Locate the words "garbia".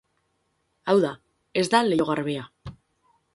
2.11-2.47